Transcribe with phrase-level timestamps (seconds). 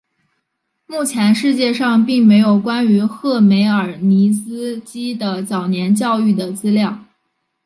[0.87, 7.05] 目前世界上并没有关于赫梅尔尼茨基的早年教育的资料。